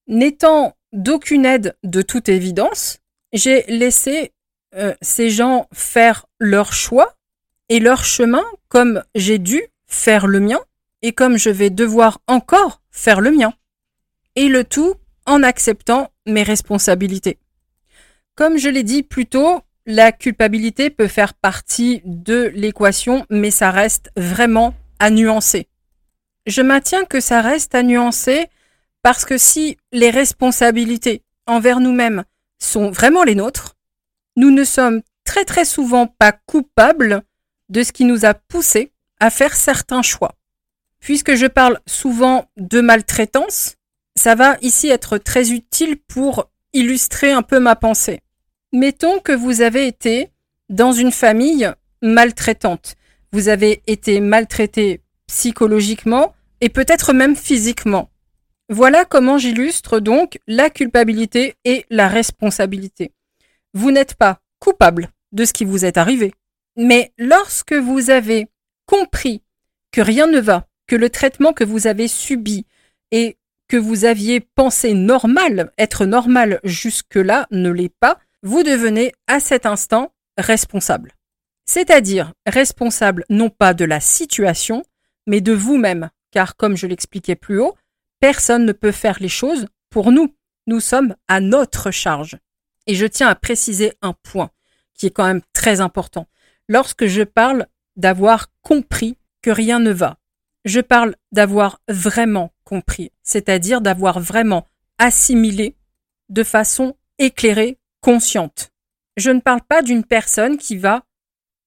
[0.08, 3.00] n'étant d'aucune aide de toute évidence,
[3.34, 4.34] j'ai laissé
[4.76, 7.16] euh, ces gens faire leur choix
[7.70, 10.60] et leur chemin comme j'ai dû faire le mien
[11.02, 13.54] et comme je vais devoir encore faire le mien.
[14.36, 14.96] Et le tout
[15.26, 17.38] en acceptant mes responsabilités.
[18.36, 23.72] Comme je l'ai dit plus tôt, la culpabilité peut faire partie de l'équation, mais ça
[23.72, 25.68] reste vraiment à nuancer.
[26.46, 28.48] Je maintiens que ça reste à nuancer
[29.08, 32.26] parce que si les responsabilités envers nous-mêmes
[32.60, 33.78] sont vraiment les nôtres,
[34.36, 37.24] nous ne sommes très très souvent pas coupables
[37.70, 38.92] de ce qui nous a poussé
[39.22, 40.36] à faire certains choix.
[41.00, 43.76] Puisque je parle souvent de maltraitance,
[44.18, 48.20] ça va ici être très utile pour illustrer un peu ma pensée.
[48.74, 50.32] Mettons que vous avez été
[50.68, 52.96] dans une famille maltraitante.
[53.32, 58.10] Vous avez été maltraité psychologiquement et peut-être même physiquement.
[58.70, 63.14] Voilà comment j'illustre donc la culpabilité et la responsabilité.
[63.74, 66.34] Vous n'êtes pas coupable de ce qui vous est arrivé.
[66.76, 68.48] Mais lorsque vous avez
[68.86, 69.42] compris
[69.92, 72.66] que rien ne va, que le traitement que vous avez subi
[73.12, 79.40] et que vous aviez pensé normal, être normal jusque-là, ne l'est pas, vous devenez à
[79.40, 81.14] cet instant responsable.
[81.66, 84.84] C'est-à-dire responsable non pas de la situation,
[85.26, 87.76] mais de vous-même, car comme je l'expliquais plus haut,
[88.20, 90.36] personne ne peut faire les choses pour nous.
[90.68, 92.38] Nous sommes à notre charge.
[92.88, 94.52] Et je tiens à préciser un point
[94.94, 96.28] qui est quand même très important.
[96.68, 100.18] Lorsque je parle d'avoir compris que rien ne va,
[100.66, 105.76] je parle d'avoir vraiment compris, c'est-à-dire d'avoir vraiment assimilé
[106.30, 108.72] de façon éclairée, consciente.
[109.16, 111.04] Je ne parle pas d'une personne qui va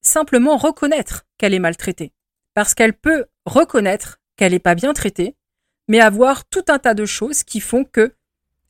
[0.02, 2.12] simplement reconnaître qu'elle est maltraitée,
[2.54, 5.36] parce qu'elle peut reconnaître qu'elle n'est pas bien traitée,
[5.90, 8.14] mais avoir tout un tas de choses qui font que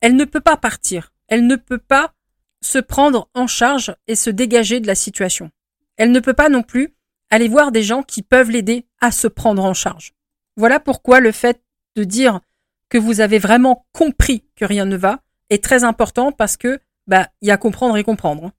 [0.01, 2.15] elle ne peut pas partir, elle ne peut pas
[2.63, 5.51] se prendre en charge et se dégager de la situation.
[5.99, 6.95] Elle ne peut pas non plus
[7.29, 10.15] aller voir des gens qui peuvent l'aider à se prendre en charge.
[10.57, 11.61] Voilà pourquoi le fait
[11.95, 12.41] de dire
[12.89, 17.29] que vous avez vraiment compris que rien ne va est très important parce que bah
[17.43, 18.51] y a comprendre et comprendre.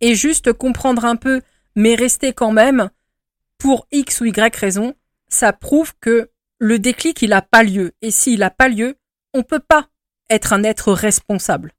[0.00, 1.40] Et juste comprendre un peu
[1.76, 2.90] mais rester quand même
[3.58, 4.96] pour X ou Y raison,
[5.28, 8.96] ça prouve que le déclic il n'a pas lieu et s'il n'a pas lieu,
[9.34, 9.88] on peut pas
[10.30, 11.72] être un être responsable.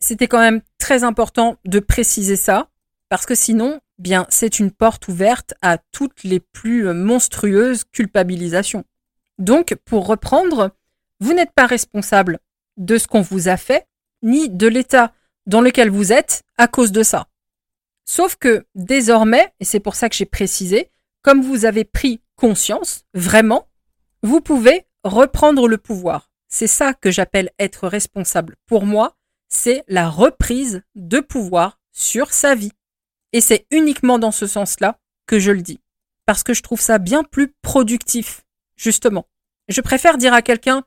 [0.00, 2.68] C'était quand même très important de préciser ça
[3.08, 8.84] parce que sinon, bien, c'est une porte ouverte à toutes les plus monstrueuses culpabilisations.
[9.38, 10.72] Donc, pour reprendre,
[11.20, 12.38] vous n'êtes pas responsable
[12.76, 13.86] de ce qu'on vous a fait,
[14.22, 15.12] ni de l'état
[15.46, 17.28] dans lequel vous êtes à cause de ça.
[18.04, 20.90] Sauf que désormais, et c'est pour ça que j'ai précisé,
[21.22, 23.68] comme vous avez pris conscience, vraiment,
[24.22, 26.30] vous pouvez reprendre le pouvoir.
[26.48, 28.56] C'est ça que j'appelle être responsable.
[28.66, 29.16] Pour moi,
[29.48, 32.72] c'est la reprise de pouvoir sur sa vie.
[33.32, 35.80] Et c'est uniquement dans ce sens-là que je le dis.
[36.24, 38.42] Parce que je trouve ça bien plus productif
[38.76, 39.26] justement.
[39.68, 40.84] Je préfère dire à quelqu'un,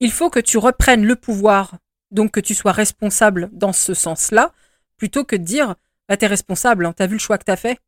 [0.00, 1.76] il faut que tu reprennes le pouvoir,
[2.10, 4.52] donc que tu sois responsable dans ce sens-là,
[4.96, 5.74] plutôt que de dire,
[6.08, 7.78] bah t'es responsable, hein, t'as vu le choix que t'as fait.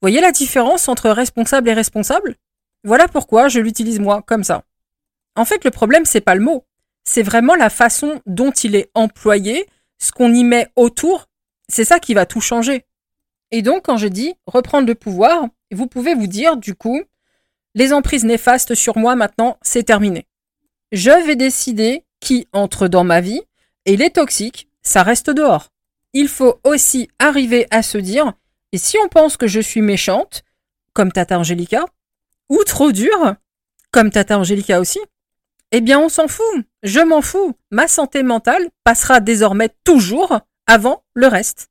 [0.00, 2.36] Voyez la différence entre responsable et responsable?
[2.84, 4.64] Voilà pourquoi je l'utilise moi comme ça.
[5.36, 6.64] En fait, le problème, c'est pas le mot,
[7.04, 9.66] c'est vraiment la façon dont il est employé,
[9.98, 11.28] ce qu'on y met autour,
[11.68, 12.84] c'est ça qui va tout changer.
[13.50, 17.02] Et donc, quand je dis reprendre le pouvoir, vous pouvez vous dire, du coup,
[17.74, 20.26] les emprises néfastes sur moi maintenant, c'est terminé.
[20.92, 23.42] Je vais décider qui entre dans ma vie
[23.86, 25.68] et les toxiques, ça reste dehors.
[26.12, 28.32] Il faut aussi arriver à se dire,
[28.72, 30.42] et si on pense que je suis méchante,
[30.92, 31.84] comme Tata Angelica,
[32.50, 33.36] ou trop dur,
[33.90, 35.00] comme Tata Angelica aussi,
[35.72, 37.54] eh bien on s'en fout, je m'en fous.
[37.70, 41.68] Ma santé mentale passera désormais toujours avant le reste.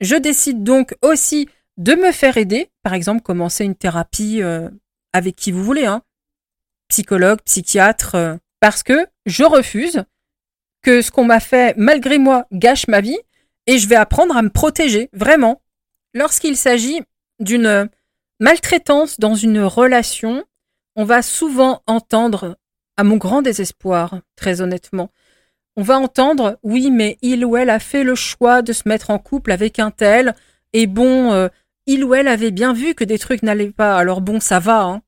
[0.00, 4.68] Je décide donc aussi de me faire aider, par exemple commencer une thérapie euh,
[5.12, 6.02] avec qui vous voulez, hein,
[6.88, 10.04] psychologue, psychiatre, euh, parce que je refuse
[10.82, 13.18] que ce qu'on m'a fait malgré moi gâche ma vie
[13.66, 15.62] et je vais apprendre à me protéger, vraiment.
[16.14, 17.02] Lorsqu'il s'agit
[17.38, 17.88] d'une
[18.40, 20.44] maltraitance dans une relation,
[20.96, 22.58] on va souvent entendre,
[22.96, 25.10] à mon grand désespoir, très honnêtement,
[25.76, 29.10] on va entendre, oui, mais il ou elle a fait le choix de se mettre
[29.10, 30.34] en couple avec un tel,
[30.72, 31.48] et bon, euh,
[31.86, 34.82] il ou elle avait bien vu que des trucs n'allaient pas, alors bon, ça va.
[34.82, 35.02] Hein.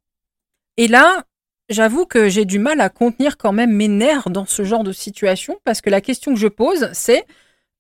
[0.77, 1.25] Et là,
[1.69, 4.93] j'avoue que j'ai du mal à contenir quand même mes nerfs dans ce genre de
[4.93, 7.25] situation, parce que la question que je pose, c'est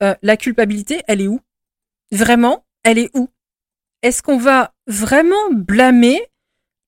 [0.02, 1.40] euh, la culpabilité, elle est où?
[2.10, 3.28] Vraiment, elle est où?
[4.02, 6.20] Est-ce qu'on va vraiment blâmer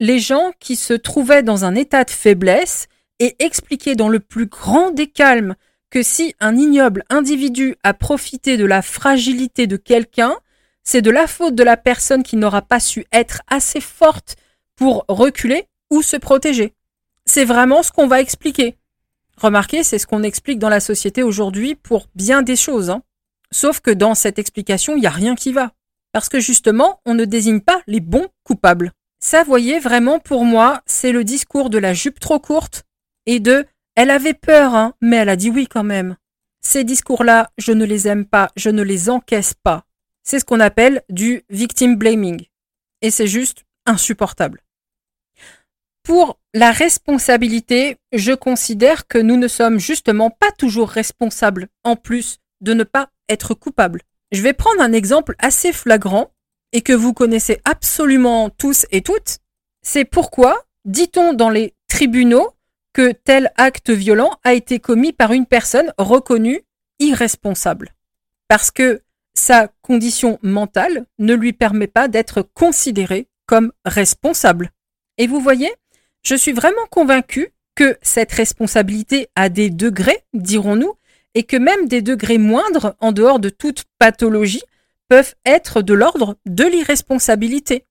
[0.01, 2.89] les gens qui se trouvaient dans un état de faiblesse
[3.21, 5.55] et expliquer dans le plus grand des calmes
[5.91, 10.35] que si un ignoble individu a profité de la fragilité de quelqu'un,
[10.83, 14.37] c'est de la faute de la personne qui n'aura pas su être assez forte
[14.75, 16.75] pour reculer ou se protéger.
[17.27, 18.77] C'est vraiment ce qu'on va expliquer.
[19.37, 22.91] Remarquez, c'est ce qu'on explique dans la société aujourd'hui pour bien des choses.
[22.91, 23.03] Hein.
[23.53, 25.73] Sauf que dans cette explication, il n'y a rien qui va.
[26.15, 28.93] Parce que justement, on ne désigne pas les bons coupables.
[29.19, 32.85] Ça, voyez, vraiment pour moi, c'est le discours de la jupe trop courte
[33.27, 36.17] et de elle avait peur, hein, mais elle a dit oui quand même.
[36.61, 39.87] Ces discours-là, je ne les aime pas, je ne les encaisse pas.
[40.23, 42.47] C'est ce qu'on appelle du victim blaming.
[43.03, 44.63] Et c'est juste insupportable.
[46.05, 52.39] Pour la responsabilité, je considère que nous ne sommes justement pas toujours responsables, en plus
[52.61, 54.03] de ne pas être coupables.
[54.33, 56.31] Je vais prendre un exemple assez flagrant
[56.73, 59.39] et que vous connaissez absolument tous et toutes.
[59.83, 62.51] C'est pourquoi, dit-on dans les tribunaux,
[62.93, 66.63] que tel acte violent a été commis par une personne reconnue
[67.01, 67.95] irresponsable.
[68.49, 69.03] Parce que
[69.35, 74.71] sa condition mentale ne lui permet pas d'être considéré comme responsable.
[75.19, 75.73] Et vous voyez,
[76.23, 80.95] je suis vraiment convaincu que cette responsabilité a des degrés, dirons-nous,
[81.35, 84.63] et que même des degrés moindres, en dehors de toute pathologie,
[85.09, 87.85] peuvent être de l'ordre de l'irresponsabilité.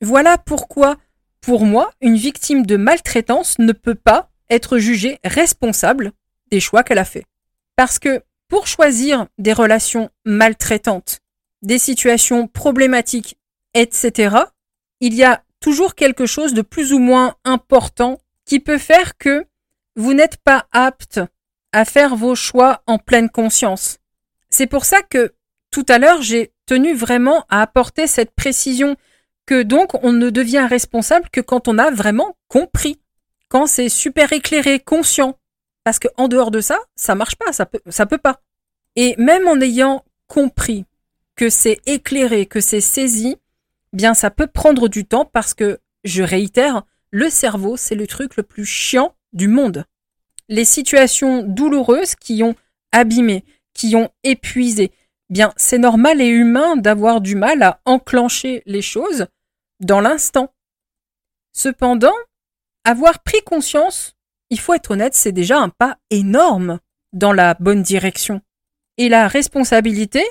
[0.00, 0.96] Voilà pourquoi,
[1.40, 6.12] pour moi, une victime de maltraitance ne peut pas être jugée responsable
[6.50, 7.24] des choix qu'elle a faits.
[7.76, 11.20] Parce que pour choisir des relations maltraitantes,
[11.62, 13.38] des situations problématiques,
[13.74, 14.36] etc.,
[15.00, 19.46] il y a toujours quelque chose de plus ou moins important qui peut faire que
[19.96, 21.20] vous n'êtes pas apte
[21.72, 23.98] à faire vos choix en pleine conscience.
[24.50, 25.34] C'est pour ça que
[25.70, 28.96] tout à l'heure, j'ai tenu vraiment à apporter cette précision
[29.46, 32.98] que donc on ne devient responsable que quand on a vraiment compris
[33.48, 35.38] quand c'est super éclairé, conscient.
[35.84, 38.40] Parce que en dehors de ça, ça marche pas, ça peut, peut pas.
[38.94, 40.84] Et même en ayant compris
[41.34, 43.36] que c'est éclairé, que c'est saisi,
[43.92, 48.36] bien ça peut prendre du temps parce que, je réitère, le cerveau, c'est le truc
[48.36, 49.84] le plus chiant du monde.
[50.48, 52.54] Les situations douloureuses qui ont
[52.92, 54.92] abîmé, qui ont épuisé,
[55.28, 59.26] bien c'est normal et humain d'avoir du mal à enclencher les choses
[59.80, 60.52] dans l'instant.
[61.52, 62.14] Cependant,
[62.84, 64.16] avoir pris conscience,
[64.50, 66.78] il faut être honnête, c'est déjà un pas énorme
[67.12, 68.40] dans la bonne direction.
[68.96, 70.24] Et la responsabilité,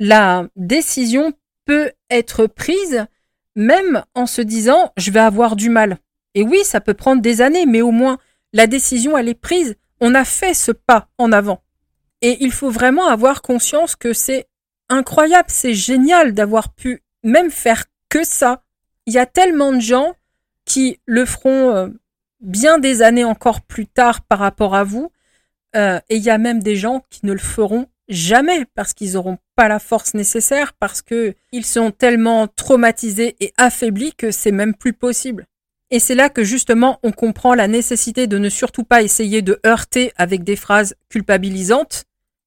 [0.00, 1.32] la décision
[1.64, 3.06] peut être prise
[3.54, 5.98] même en se disant je vais avoir du mal.
[6.34, 8.18] Et oui, ça peut prendre des années, mais au moins
[8.52, 11.62] la décision elle est prise, on a fait ce pas en avant.
[12.20, 14.48] Et il faut vraiment avoir conscience que c'est
[14.88, 18.62] incroyable, c'est génial d'avoir pu même faire que ça.
[19.06, 20.14] Il y a tellement de gens
[20.64, 21.88] qui le feront euh,
[22.40, 25.10] bien des années encore plus tard par rapport à vous.
[25.74, 29.14] Euh, et il y a même des gens qui ne le feront jamais parce qu'ils
[29.14, 34.52] n'auront pas la force nécessaire, parce que ils sont tellement traumatisés et affaiblis que c'est
[34.52, 35.46] même plus possible.
[35.92, 39.60] Et c'est là que justement on comprend la nécessité de ne surtout pas essayer de
[39.66, 42.04] heurter avec des phrases culpabilisantes,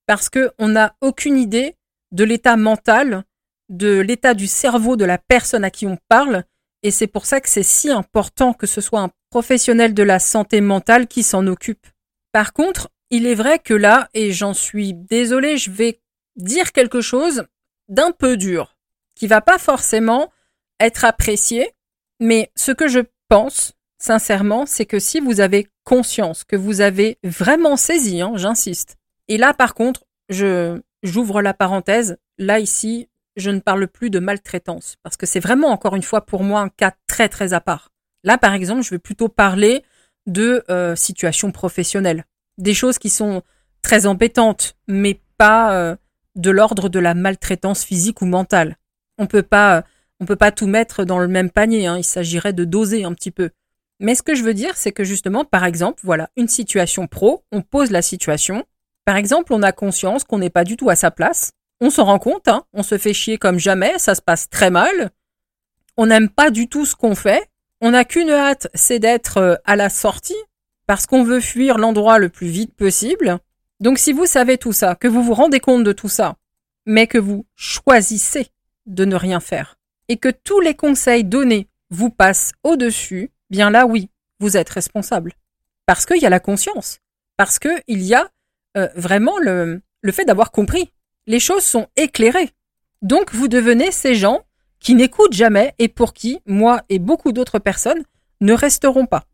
[0.07, 1.75] parce que on n'a aucune idée
[2.11, 3.23] de l'état mental,
[3.69, 6.43] de l'état du cerveau de la personne à qui on parle,
[6.81, 10.17] et c'est pour ça que c'est si important que ce soit un professionnel de la
[10.17, 11.85] santé mentale qui s'en occupe.
[12.31, 15.99] Par contre, il est vrai que là, et j'en suis désolée, je vais
[16.35, 17.45] dire quelque chose
[17.89, 18.75] d'un peu dur,
[19.13, 20.31] qui va pas forcément
[20.79, 21.71] être apprécié,
[22.19, 27.17] mais ce que je pense, sincèrement, c'est que si vous avez conscience, que vous avez
[27.23, 33.49] vraiment saisi, hein, j'insiste, et là par contre, je j'ouvre la parenthèse, là ici, je
[33.49, 36.69] ne parle plus de maltraitance, parce que c'est vraiment, encore une fois, pour moi, un
[36.69, 37.91] cas très, très à part.
[38.23, 39.83] Là, par exemple, je vais plutôt parler
[40.25, 42.25] de euh, situations professionnelles,
[42.57, 43.43] des choses qui sont
[43.81, 45.95] très embêtantes, mais pas euh,
[46.35, 48.77] de l'ordre de la maltraitance physique ou mentale.
[49.17, 49.83] On peut pas,
[50.19, 51.87] on peut pas tout mettre dans le même panier.
[51.87, 53.49] Hein, il s'agirait de doser un petit peu.
[53.99, 57.43] Mais ce que je veux dire, c'est que justement, par exemple, voilà, une situation pro,
[57.51, 58.65] on pose la situation.
[59.05, 61.51] Par exemple, on a conscience qu'on n'est pas du tout à sa place.
[61.81, 64.69] On s'en rend compte, hein, on se fait chier comme jamais, ça se passe très
[64.69, 65.11] mal.
[65.97, 67.49] On n'aime pas du tout ce qu'on fait.
[67.81, 70.33] On n'a qu'une hâte, c'est d'être euh, à la sortie,
[70.87, 73.39] parce qu'on veut fuir l'endroit le plus vite possible.
[73.79, 76.37] Donc si vous savez tout ça, que vous vous rendez compte de tout ça,
[76.85, 78.47] mais que vous choisissez
[78.85, 79.74] de ne rien faire,
[80.09, 85.33] et que tous les conseils donnés vous passent au-dessus, bien là oui, vous êtes responsable.
[85.85, 86.99] Parce qu'il y a la conscience,
[87.37, 88.29] parce qu'il y a
[88.77, 90.91] euh, vraiment le, le fait d'avoir compris.
[91.27, 92.51] Les choses sont éclairées.
[93.01, 94.41] Donc vous devenez ces gens
[94.79, 98.03] qui n'écoutent jamais et pour qui, moi et beaucoup d'autres personnes,
[98.41, 99.25] ne resteront pas.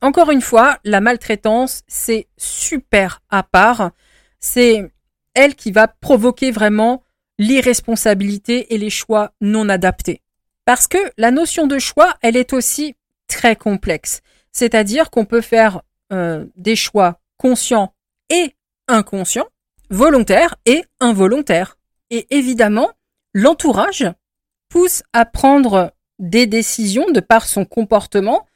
[0.00, 3.90] Encore une fois, la maltraitance, c'est super à part.
[4.38, 4.90] C'est
[5.34, 7.02] elle qui va provoquer vraiment
[7.40, 10.20] l'irresponsabilité et les choix non adaptés.
[10.66, 12.94] Parce que la notion de choix, elle est aussi
[13.28, 14.20] très complexe.
[14.52, 15.80] C'est-à-dire qu'on peut faire
[16.12, 17.94] euh, des choix conscients
[18.28, 18.54] et
[18.88, 19.48] inconscients,
[19.88, 21.78] volontaires et involontaires.
[22.10, 22.90] Et évidemment,
[23.32, 24.06] l'entourage
[24.68, 28.46] pousse à prendre des décisions de par son comportement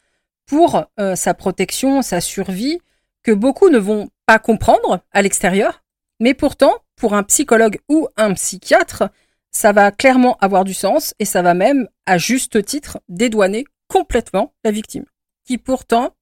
[0.44, 2.80] pour euh, sa protection, sa survie,
[3.22, 5.82] que beaucoup ne vont pas comprendre à l'extérieur.
[6.20, 9.10] Mais pourtant, pour un psychologue ou un psychiatre,
[9.50, 14.54] ça va clairement avoir du sens et ça va même, à juste titre, dédouaner complètement
[14.64, 15.04] la victime,
[15.44, 16.16] qui pourtant,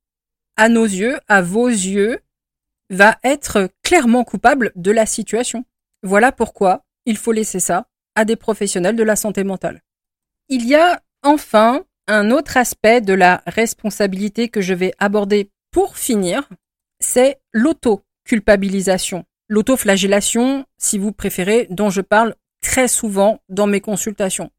[0.57, 2.19] à nos yeux, à vos yeux,
[2.91, 5.65] va être clairement coupable de la situation.
[6.03, 9.83] Voilà pourquoi il faut laisser ça à des professionnels de la santé mentale.
[10.49, 15.97] Il y a enfin un autre aspect de la responsabilité que je vais aborder pour
[15.97, 16.49] finir,
[16.99, 24.51] c'est l'auto-culpabilisation, l'autoflagellation, si vous préférez, dont je parle très souvent dans mes consultations.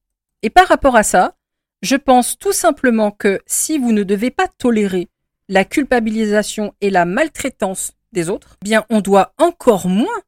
[0.43, 1.35] Et par rapport à ça,
[1.81, 5.09] je pense tout simplement que si vous ne devez pas tolérer
[5.49, 10.21] la culpabilisation et la maltraitance des autres, eh bien on doit encore moins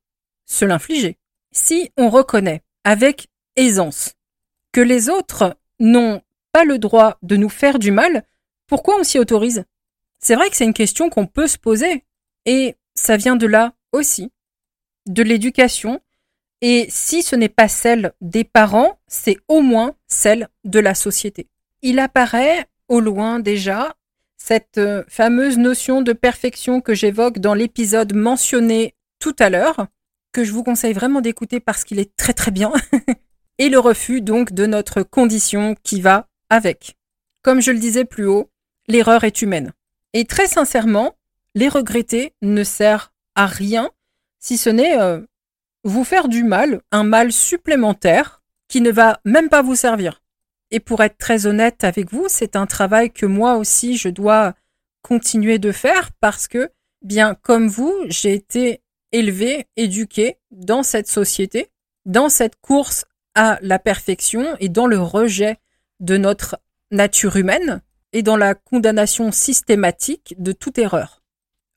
[0.47, 1.19] se l'infliger.
[1.51, 4.15] Si on reconnaît avec aisance
[4.71, 8.25] que les autres n'ont pas le droit de nous faire du mal,
[8.65, 9.63] pourquoi on s'y autorise?
[10.17, 12.03] C'est vrai que c'est une question qu'on peut se poser,
[12.45, 14.31] et ça vient de là aussi,
[15.05, 16.01] de l'éducation,
[16.61, 21.47] et si ce n'est pas celle des parents, c'est au moins celle de la société.
[21.81, 23.95] Il apparaît au loin déjà
[24.37, 29.87] cette euh, fameuse notion de perfection que j'évoque dans l'épisode mentionné tout à l'heure,
[30.31, 32.71] que je vous conseille vraiment d'écouter parce qu'il est très très bien,
[33.57, 36.95] et le refus donc de notre condition qui va avec.
[37.41, 38.51] Comme je le disais plus haut,
[38.87, 39.71] l'erreur est humaine.
[40.13, 41.15] Et très sincèrement,
[41.55, 43.89] les regretter ne sert à rien
[44.45, 45.21] si ce n'est euh,
[45.83, 50.21] vous faire du mal, un mal supplémentaire qui ne va même pas vous servir.
[50.69, 54.53] Et pour être très honnête avec vous, c'est un travail que moi aussi je dois
[55.01, 56.69] continuer de faire parce que,
[57.01, 61.71] bien comme vous, j'ai été élevé, éduqué dans cette société,
[62.05, 65.57] dans cette course à la perfection et dans le rejet
[66.01, 66.59] de notre
[66.91, 67.81] nature humaine
[68.13, 71.23] et dans la condamnation systématique de toute erreur.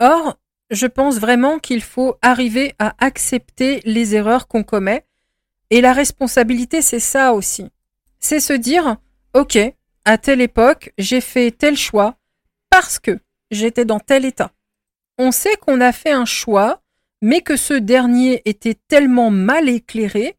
[0.01, 0.37] Or,
[0.71, 5.05] je pense vraiment qu'il faut arriver à accepter les erreurs qu'on commet.
[5.71, 7.71] Et la responsabilité, c'est ça aussi.
[8.21, 8.97] C'est se dire,
[9.35, 9.59] OK,
[10.05, 12.17] à telle époque, j'ai fait tel choix
[12.71, 13.19] parce que
[13.51, 14.53] j'étais dans tel état.
[15.19, 16.81] On sait qu'on a fait un choix,
[17.21, 20.37] mais que ce dernier était tellement mal éclairé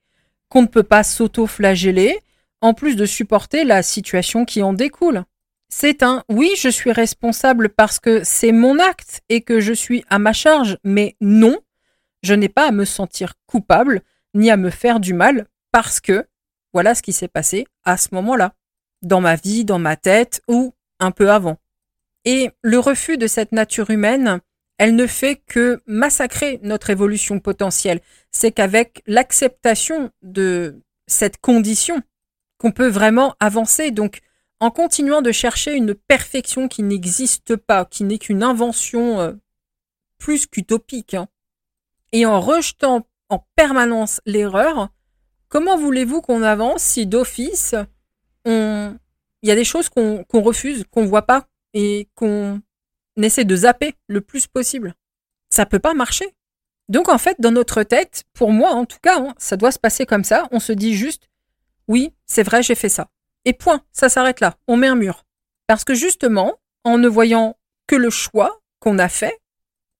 [0.48, 2.20] qu'on ne peut pas s'auto-flageller,
[2.62, 5.24] en plus de supporter la situation qui en découle.
[5.70, 10.04] C'est un oui, je suis responsable parce que c'est mon acte et que je suis
[10.10, 11.60] à ma charge, mais non,
[12.24, 14.02] je n'ai pas à me sentir coupable
[14.34, 16.28] ni à me faire du mal parce que
[16.74, 18.54] voilà ce qui s'est passé à ce moment-là,
[19.04, 21.58] dans ma vie, dans ma tête ou un peu avant.
[22.26, 24.42] Et le refus de cette nature humaine,
[24.78, 28.02] elle ne fait que massacrer notre évolution potentielle.
[28.32, 32.02] C'est qu'avec l'acceptation de cette condition
[32.58, 33.92] qu'on peut vraiment avancer.
[33.92, 34.20] Donc,
[34.60, 39.34] en continuant de chercher une perfection qui n'existe pas, qui n'est qu'une invention euh,
[40.18, 41.28] plus qu'utopique, hein,
[42.12, 44.90] et en rejetant en permanence l'erreur,
[45.48, 47.76] comment voulez-vous qu'on avance si d'office,
[48.46, 48.98] il
[49.44, 52.62] y a des choses qu'on refuse, qu'on voit pas, et qu'on
[53.18, 54.96] essaie de zapper le plus possible?
[55.52, 56.36] Ça peut pas marcher.
[56.90, 59.80] Donc en fait, dans notre tête, pour moi en tout cas, hein, ça doit se
[59.80, 60.48] passer comme ça.
[60.52, 61.30] On se dit juste,
[61.88, 63.10] oui, c'est vrai, j'ai fait ça.
[63.46, 64.90] Et point, ça s'arrête là, on met.
[65.68, 69.40] Parce que justement, en ne voyant que le choix qu'on a fait,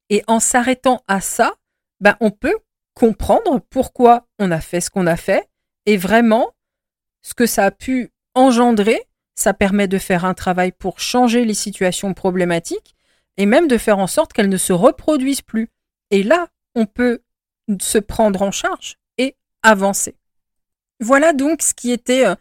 [0.10, 1.54] et en s'arrêtant à ça,
[2.00, 2.58] ben, on peut
[2.94, 5.48] comprendre pourquoi on a fait ce qu'on a fait,
[5.86, 6.52] et vraiment,
[7.22, 9.02] ce que ça a pu engendrer,
[9.36, 12.96] ça permet de faire un travail pour changer les situations problématiques,
[13.38, 15.70] et même de faire en sorte qu'elles ne se reproduisent plus.
[16.12, 17.22] Et là, on peut
[17.82, 20.16] se prendre en charge et avancer.
[21.00, 22.36] Voilà donc ce qui était euh,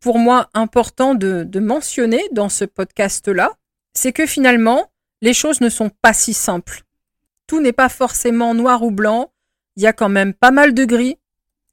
[0.00, 3.52] pour moi important de, mentionner dans ce podcast-là,
[3.94, 4.90] c'est que finalement,
[5.20, 6.82] les choses ne sont pas si simples.
[7.46, 9.32] Tout n'est pas forcément noir ou blanc,
[9.76, 11.18] il y a quand même pas mal de gris.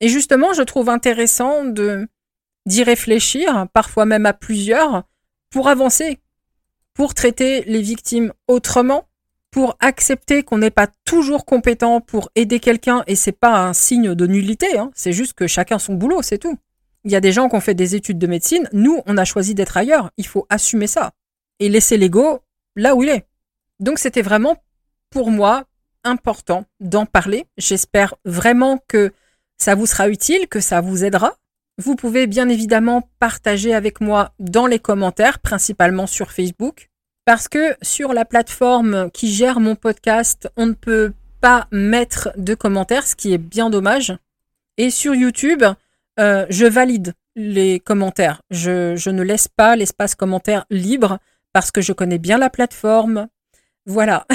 [0.01, 2.07] Et justement, je trouve intéressant de
[2.65, 5.03] d'y réfléchir, parfois même à plusieurs,
[5.49, 6.19] pour avancer,
[6.93, 9.07] pour traiter les victimes autrement,
[9.51, 14.13] pour accepter qu'on n'est pas toujours compétent pour aider quelqu'un et c'est pas un signe
[14.13, 14.91] de nullité, hein.
[14.93, 16.57] c'est juste que chacun son boulot, c'est tout.
[17.03, 19.25] Il y a des gens qui ont fait des études de médecine, nous on a
[19.25, 21.11] choisi d'être ailleurs, il faut assumer ça
[21.59, 22.41] et laisser l'ego
[22.75, 23.25] là où il est.
[23.79, 24.57] Donc c'était vraiment
[25.09, 25.65] pour moi
[26.03, 27.45] important d'en parler.
[27.57, 29.11] J'espère vraiment que
[29.57, 31.35] ça vous sera utile, que ça vous aidera.
[31.77, 36.89] Vous pouvez bien évidemment partager avec moi dans les commentaires, principalement sur Facebook.
[37.25, 42.55] Parce que sur la plateforme qui gère mon podcast, on ne peut pas mettre de
[42.55, 44.17] commentaires, ce qui est bien dommage.
[44.77, 45.63] Et sur YouTube,
[46.19, 48.41] euh, je valide les commentaires.
[48.49, 51.19] Je, je ne laisse pas l'espace commentaire libre
[51.53, 53.27] parce que je connais bien la plateforme.
[53.85, 54.25] Voilà.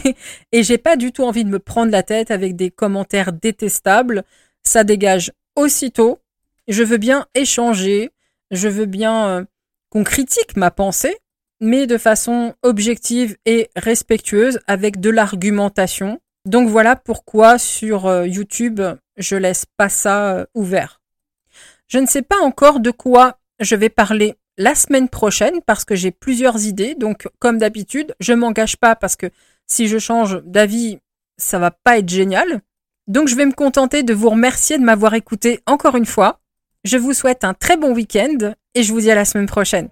[0.52, 4.24] et j'ai pas du tout envie de me prendre la tête avec des commentaires détestables.
[4.62, 6.20] Ça dégage aussitôt.
[6.68, 8.10] Je veux bien échanger.
[8.50, 9.44] Je veux bien euh,
[9.90, 11.18] qu'on critique ma pensée
[11.62, 16.18] mais de façon objective et respectueuse avec de l'argumentation.
[16.44, 18.80] Donc voilà pourquoi sur euh, YouTube,
[19.16, 21.01] je laisse pas ça ouvert.
[21.92, 25.94] Je ne sais pas encore de quoi je vais parler la semaine prochaine parce que
[25.94, 26.94] j'ai plusieurs idées.
[26.94, 29.26] Donc comme d'habitude, je m'engage pas parce que
[29.66, 31.00] si je change d'avis,
[31.36, 32.62] ça va pas être génial.
[33.08, 36.40] Donc je vais me contenter de vous remercier de m'avoir écouté encore une fois.
[36.84, 39.90] Je vous souhaite un très bon week-end et je vous dis à la semaine prochaine.